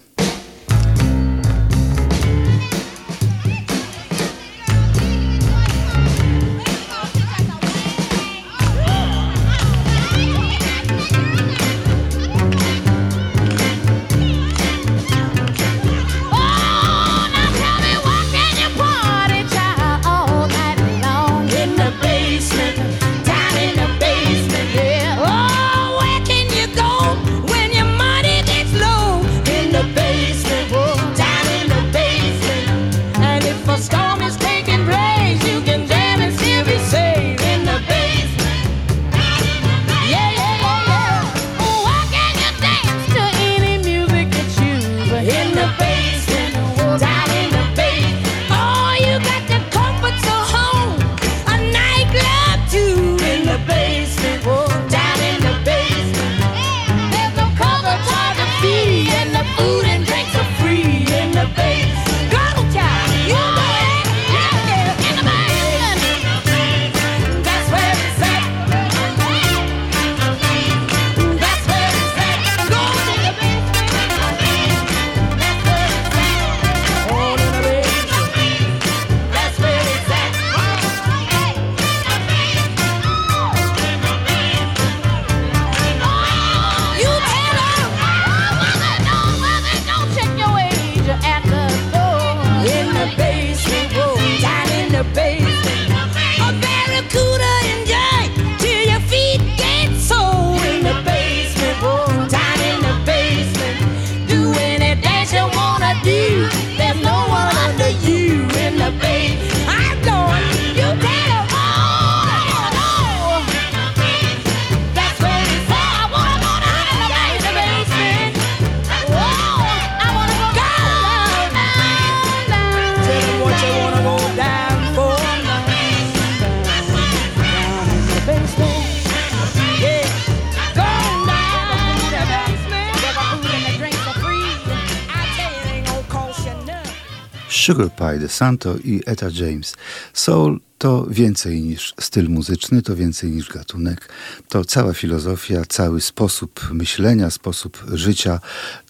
Santo 138.42 138.76
i 138.84 139.02
Etta 139.06 139.28
James. 139.34 139.74
Soul 140.14 140.60
to 140.78 141.06
więcej 141.10 141.62
niż 141.62 141.94
styl 142.00 142.30
muzyczny, 142.30 142.82
to 142.82 142.96
więcej 142.96 143.32
niż 143.32 143.50
gatunek. 143.50 144.10
To 144.50 144.66
cała 144.66 144.94
filozofia, 144.94 145.62
cały 145.70 146.02
sposób 146.02 146.70
myślenia, 146.72 147.30
sposób 147.30 147.84
życia. 147.94 148.40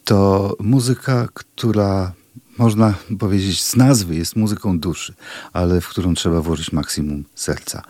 To 0.06 0.56
muzyka, 0.60 1.28
która 1.34 2.14
można 2.58 2.94
powiedzieć 3.20 3.62
z 3.62 3.76
nazwy 3.76 4.16
jest 4.16 4.36
muzyką 4.36 4.80
duszy, 4.80 5.14
ale 5.54 5.82
w 5.82 5.88
którą 5.90 6.14
trzeba 6.14 6.42
włożyć 6.42 6.72
maksimum 6.72 7.24
serca. 7.36 7.84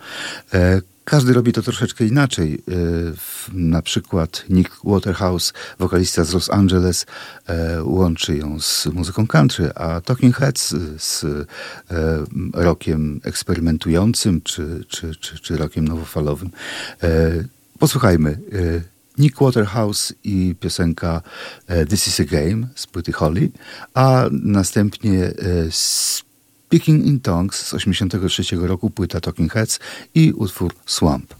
Każdy 1.04 1.32
robi 1.32 1.52
to 1.52 1.62
troszeczkę 1.62 2.06
inaczej. 2.06 2.54
E, 2.54 2.74
na 3.52 3.82
przykład 3.82 4.44
Nick 4.48 4.78
Waterhouse, 4.84 5.52
wokalista 5.78 6.24
z 6.24 6.34
Los 6.34 6.50
Angeles, 6.50 7.06
e, 7.46 7.84
łączy 7.84 8.36
ją 8.36 8.60
z 8.60 8.86
muzyką 8.86 9.26
country, 9.26 9.70
a 9.74 10.00
Talking 10.00 10.36
Heads 10.36 10.74
z 10.98 11.24
e, 11.24 11.44
rockiem 12.54 13.20
eksperymentującym 13.24 14.40
czy, 14.42 14.84
czy, 14.88 15.14
czy, 15.16 15.38
czy 15.38 15.56
rockiem 15.56 15.88
nowofalowym. 15.88 16.50
Posłuchajmy. 17.78 18.38
Nick 19.18 19.40
Waterhouse 19.40 20.12
i 20.24 20.54
piosenka 20.60 21.22
This 21.88 22.08
is 22.08 22.20
a 22.20 22.24
Game 22.24 22.66
z 22.74 22.86
płyty 22.86 23.12
Holly, 23.12 23.50
a 23.94 24.24
następnie 24.32 25.32
Speaking 26.72 27.06
in 27.06 27.20
Tongues 27.20 27.56
z 27.56 27.70
1983 27.70 28.56
roku, 28.66 28.90
płyta 28.90 29.20
Talking 29.20 29.52
Heads 29.52 29.78
i 30.14 30.32
utwór 30.32 30.74
Swamp. 30.86 31.34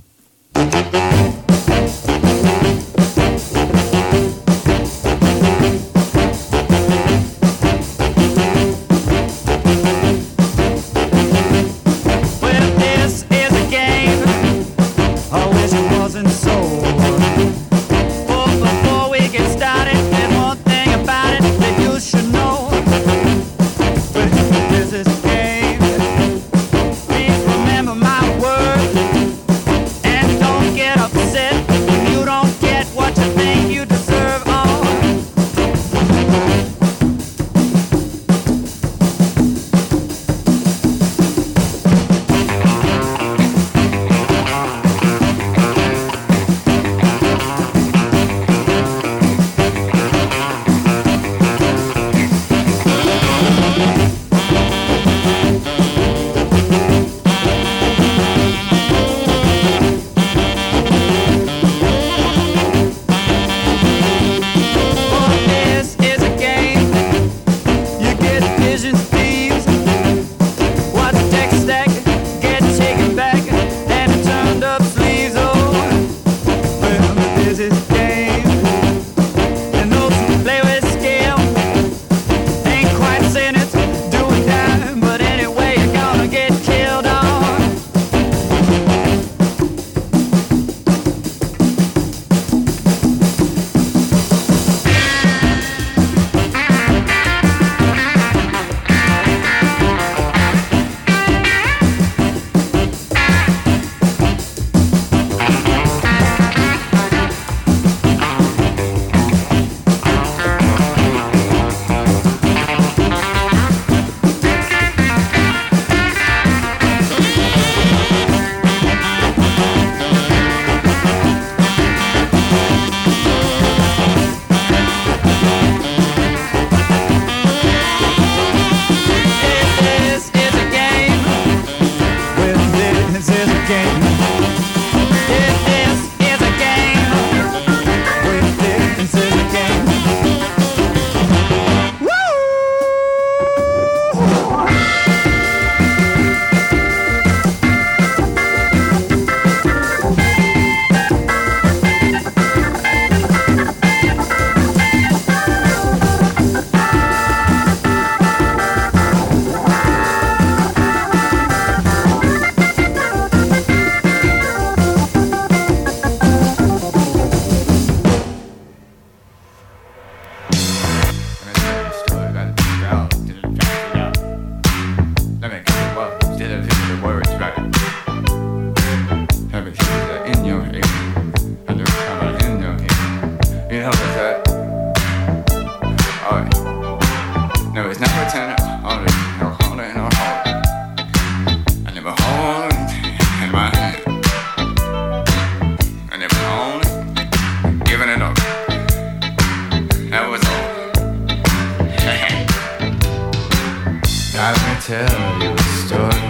Let 204.43 204.59
me 204.67 204.75
tell 204.81 205.41
you 205.41 205.51
a 205.55 205.63
story. 205.87 206.27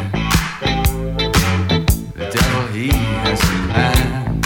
The 2.13 2.27
devil, 2.31 2.67
he 2.77 2.89
has 3.25 3.41
a 3.41 3.45
plan. 3.73 4.41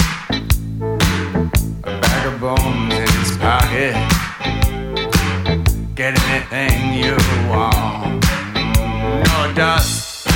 A 1.82 2.00
bag 2.00 2.22
of 2.28 2.40
bones 2.40 2.94
in 2.94 3.08
his 3.18 3.36
pocket. 3.38 3.96
Get 5.96 6.14
anything 6.30 6.78
you 6.94 7.16
want. 7.50 8.24
No 9.26 9.52
dust, 9.52 10.28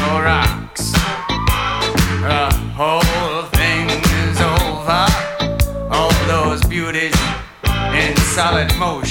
no 0.00 0.20
rocks. 0.20 0.90
The 2.26 2.50
whole 2.74 3.44
thing 3.54 3.88
is 4.24 4.40
over. 4.40 5.06
All 5.92 6.12
those 6.26 6.64
beauties 6.64 7.14
in 7.94 8.16
solid 8.16 8.74
motion. 8.80 9.05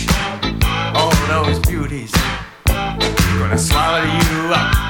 Gonna 3.45 3.59
swallow 3.59 4.01
you 4.01 4.53
up. 4.55 4.84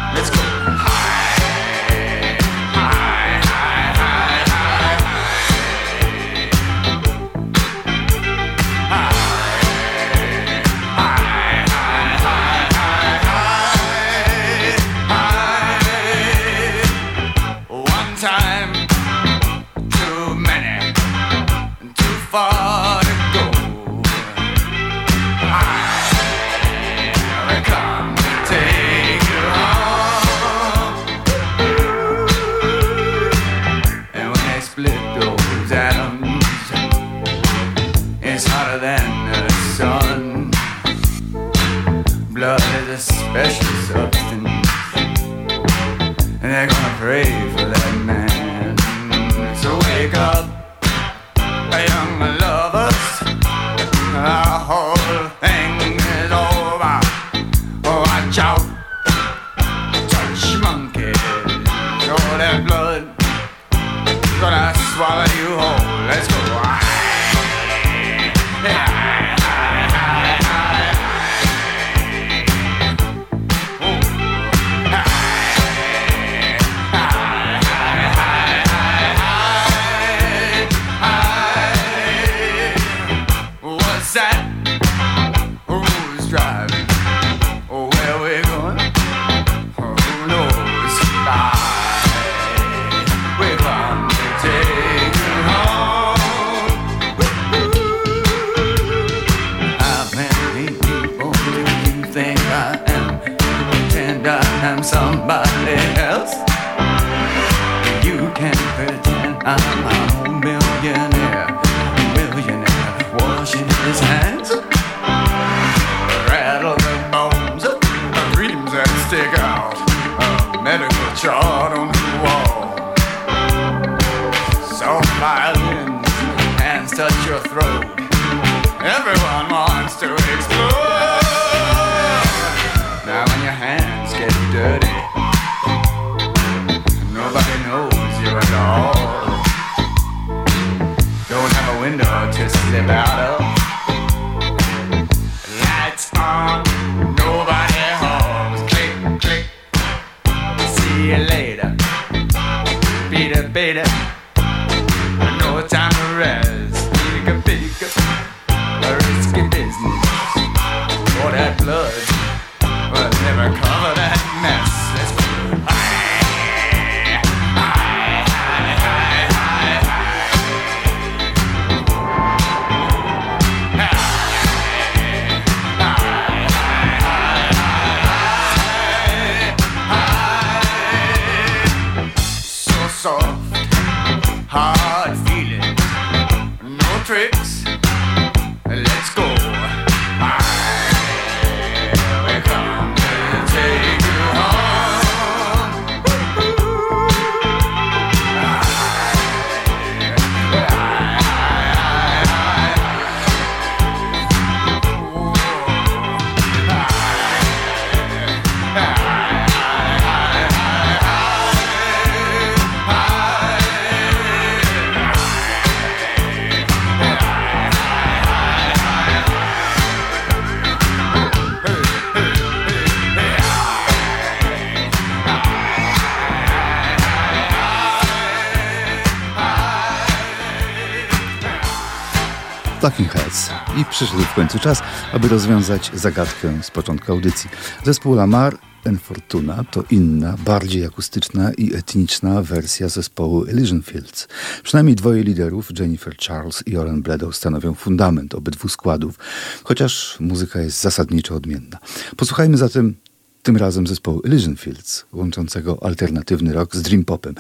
i 233.78 233.86
przyszedł 233.86 234.24
w 234.24 234.34
końcu 234.34 234.60
czas, 234.60 234.82
aby 235.14 235.28
rozwiązać 235.28 235.92
zagadkę 235.94 236.64
z 236.64 236.72
początku 236.72 237.12
audycji. 237.12 237.50
Zespół 237.84 238.16
Lamar 238.16 238.58
and 238.86 239.02
Fortuna 239.02 239.64
to 239.72 239.84
inna, 239.92 240.36
bardziej 240.46 240.86
akustyczna 240.86 241.52
i 241.54 241.76
etniczna 241.76 242.42
wersja 242.42 242.90
zespołu 242.90 243.46
Elysian 243.46 243.82
Fields. 243.82 244.28
Przynajmniej 244.64 244.96
dwoje 244.96 245.24
liderów, 245.24 245.70
Jennifer 245.80 246.18
Charles 246.18 246.64
i 246.66 246.78
Oren 246.78 247.02
Bledow, 247.02 247.36
stanowią 247.36 247.74
fundament 247.74 248.36
obydwu 248.36 248.70
składów, 248.70 249.20
chociaż 249.64 250.18
muzyka 250.20 250.62
jest 250.62 250.82
zasadniczo 250.82 251.36
odmienna. 251.36 251.78
Posłuchajmy 252.18 252.58
zatem 252.58 252.96
tym 253.44 253.58
razem 253.58 253.88
zespołu 253.88 254.22
Elysian 254.26 254.56
Fields, 254.56 255.06
łączącego 255.14 255.84
alternatywny 255.84 256.54
rock 256.54 256.76
z 256.76 256.82
dream 256.82 257.06
popem. 257.06 257.36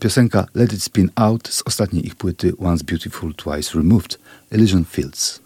Piosenka 0.00 0.46
Let 0.54 0.72
It 0.72 0.82
Spin 0.82 1.10
Out 1.14 1.48
z 1.48 1.62
ostatniej 1.66 2.06
ich 2.06 2.14
płyty 2.14 2.52
Once 2.58 2.84
Beautiful, 2.84 3.34
Twice 3.34 3.78
Removed, 3.78 4.18
Elysian 4.50 4.84
Fields. 4.84 5.45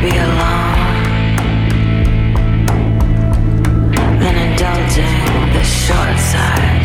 be 0.00 0.16
alone. 0.16 0.78
than 4.20 4.36
indulging 4.36 5.52
the 5.52 5.62
short 5.62 6.18
side. 6.18 6.77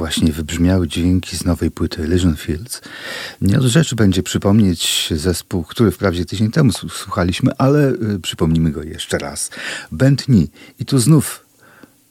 Właśnie 0.00 0.32
wybrzmiały 0.32 0.88
dźwięki 0.88 1.36
z 1.36 1.44
nowej 1.44 1.70
płyty 1.70 2.02
Elysian 2.02 2.36
Fields, 2.36 2.80
nie 3.40 3.58
od 3.58 3.64
rzeczy 3.64 3.96
będzie 3.96 4.22
przypomnieć 4.22 5.08
zespół, 5.16 5.64
który 5.64 5.90
wprawdzie 5.90 6.24
tydzień 6.24 6.50
temu 6.50 6.72
słuchaliśmy, 6.72 7.50
ale 7.58 7.92
y, 7.92 8.20
przypomnimy 8.22 8.70
go 8.70 8.82
jeszcze 8.82 9.18
raz. 9.18 9.50
Bentley. 9.92 10.50
I 10.78 10.84
tu 10.84 10.98
znów 10.98 11.46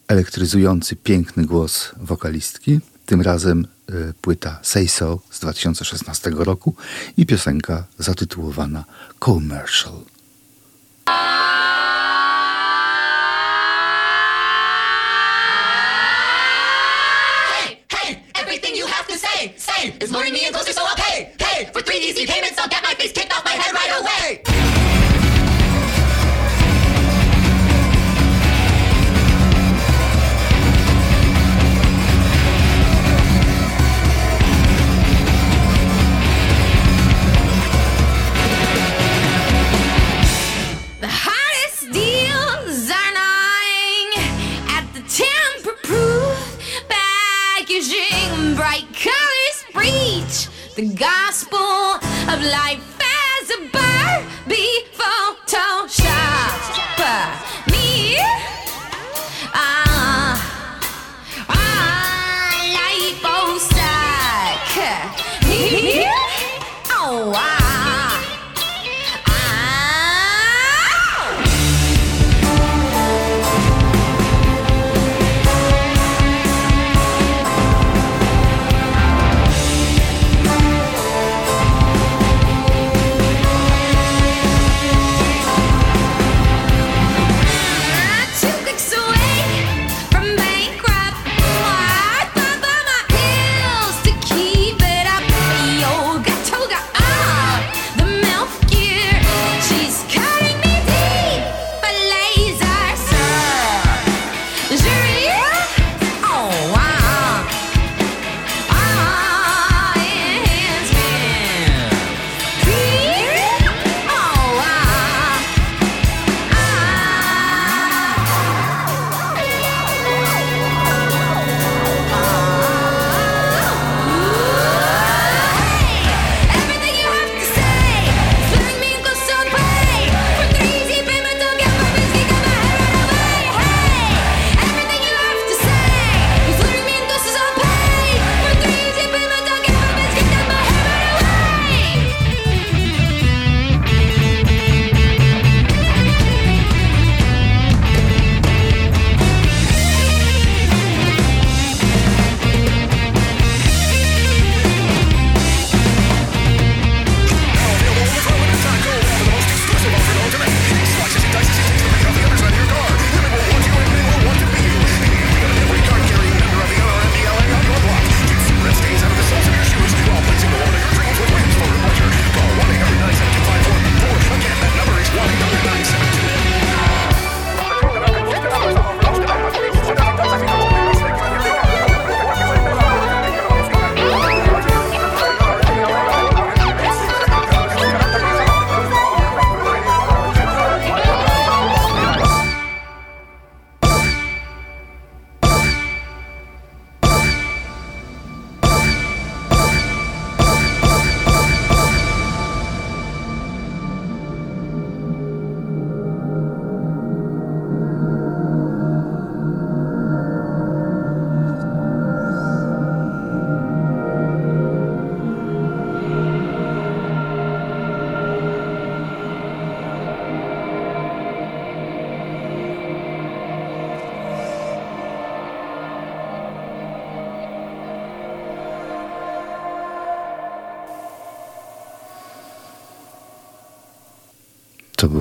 elektryzujący, 0.08 0.96
piękny 0.96 1.44
głos 1.44 1.90
wokalistki. 1.96 2.80
Tym 3.06 3.22
razem 3.22 3.66
y, 3.90 4.14
płyta 4.20 4.58
Say 4.62 4.88
So 4.88 5.20
z 5.30 5.40
2016 5.40 6.30
roku 6.34 6.74
i 7.16 7.26
piosenka 7.26 7.84
zatytułowana 7.98 8.84
Commercial. 9.24 10.00
The 50.80 50.94
gospel 50.94 51.58
of 52.32 52.40
life 52.42 52.98
as 53.02 53.50
a 53.50 53.60
Barbie 53.70 54.86
Photoshop. 54.96 55.99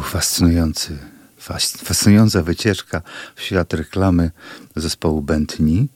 Fascynujący, 0.10 0.98
fascynująca 1.84 2.42
wycieczka 2.42 3.02
w 3.36 3.42
świat 3.42 3.74
reklamy 3.74 4.32
zespołu 4.76 5.22
Bentley. 5.22 5.88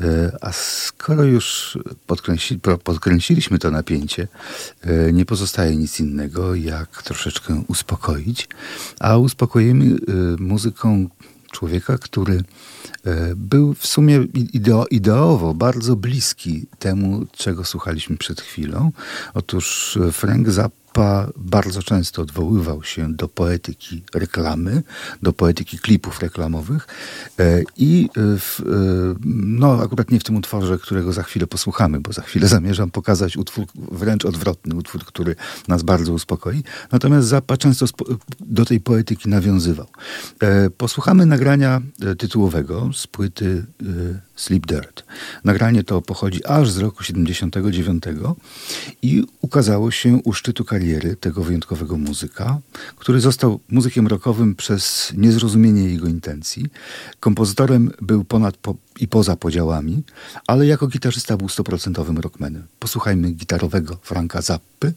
E, 0.00 0.32
a 0.40 0.52
skoro 0.52 1.24
już 1.24 1.78
podkręci, 2.06 2.60
podkręciliśmy 2.84 3.58
to 3.58 3.70
napięcie, 3.70 4.28
e, 4.82 5.12
nie 5.12 5.24
pozostaje 5.24 5.76
nic 5.76 6.00
innego, 6.00 6.54
jak 6.54 7.02
troszeczkę 7.02 7.62
uspokoić. 7.68 8.48
A 9.00 9.16
uspokoimy 9.16 9.84
e, 9.84 9.96
muzyką 10.42 11.08
człowieka, 11.52 11.98
który 11.98 12.42
był 13.36 13.74
w 13.74 13.86
sumie 13.86 14.26
ideo, 14.52 14.86
ideowo 14.90 15.54
bardzo 15.54 15.96
bliski 15.96 16.66
temu, 16.78 17.26
czego 17.32 17.64
słuchaliśmy 17.64 18.16
przed 18.16 18.40
chwilą. 18.40 18.92
Otóż 19.34 19.98
Frank 20.12 20.50
Zappa 20.50 20.79
Zappa 20.90 21.28
bardzo 21.36 21.82
często 21.82 22.22
odwoływał 22.22 22.82
się 22.82 23.14
do 23.14 23.28
poetyki 23.28 24.02
reklamy, 24.14 24.82
do 25.22 25.32
poetyki 25.32 25.78
klipów 25.78 26.20
reklamowych 26.20 26.86
e, 27.38 27.62
i 27.76 28.08
w, 28.16 28.62
no 29.24 29.82
akurat 29.82 30.10
nie 30.10 30.20
w 30.20 30.24
tym 30.24 30.36
utworze, 30.36 30.78
którego 30.78 31.12
za 31.12 31.22
chwilę 31.22 31.46
posłuchamy, 31.46 32.00
bo 32.00 32.12
za 32.12 32.22
chwilę 32.22 32.48
zamierzam 32.58 32.90
pokazać 32.90 33.36
utwór 33.36 33.66
wręcz 33.74 34.24
odwrotny, 34.24 34.74
utwór, 34.74 35.04
który 35.04 35.36
nas 35.68 35.82
bardzo 35.82 36.12
uspokoi. 36.12 36.62
Natomiast 36.92 37.28
Zappa 37.28 37.56
często 37.56 37.86
do 38.40 38.64
tej 38.64 38.80
poetyki 38.80 39.28
nawiązywał. 39.28 39.86
Posłuchamy 40.76 41.26
nagrania 41.26 41.82
tytułowego 42.18 42.90
z 42.94 43.06
płyty 43.06 43.66
Sleep 44.36 44.66
Dirt. 44.66 45.04
Nagranie 45.44 45.84
to 45.84 46.02
pochodzi 46.02 46.44
aż 46.44 46.70
z 46.70 46.78
roku 46.78 47.02
79 47.02 48.04
i 49.02 49.24
ukazało 49.40 49.90
się 49.90 50.20
u 50.24 50.32
szczytu 50.32 50.64
kariery 50.64 50.79
tego 51.20 51.42
wyjątkowego 51.42 51.96
muzyka, 51.96 52.58
który 52.96 53.20
został 53.20 53.60
muzykiem 53.68 54.06
rockowym 54.06 54.54
przez 54.54 55.12
niezrozumienie 55.16 55.88
jego 55.88 56.06
intencji. 56.06 56.66
Kompozytorem 57.20 57.90
był 58.00 58.24
ponad 58.24 58.56
po 58.56 58.74
i 59.00 59.08
poza 59.08 59.36
podziałami, 59.36 60.02
ale 60.46 60.66
jako 60.66 60.86
gitarzysta 60.86 61.36
był 61.36 61.48
stoprocentowym 61.48 62.18
rockmanem. 62.18 62.66
Posłuchajmy 62.78 63.30
gitarowego 63.30 63.98
Franka 64.02 64.42
Zappy, 64.42 64.92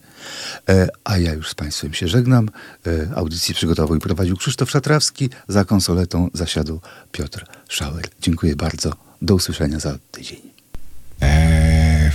e, 0.68 0.88
a 1.04 1.18
ja 1.18 1.32
już 1.32 1.48
z 1.48 1.54
Państwem 1.54 1.94
się 1.94 2.08
żegnam. 2.08 2.50
E, 2.86 3.10
audycję 3.14 3.54
przygotował 3.54 3.96
i 3.96 4.00
prowadził 4.00 4.36
Krzysztof 4.36 4.70
Szatrawski, 4.70 5.30
za 5.48 5.64
konsoletą 5.64 6.30
zasiadł 6.32 6.80
Piotr 7.12 7.46
Schauer. 7.68 8.08
Dziękuję 8.20 8.56
bardzo. 8.56 8.92
Do 9.22 9.34
usłyszenia 9.34 9.78
za 9.80 9.98
tydzień. 10.12 10.40
F. 11.20 12.14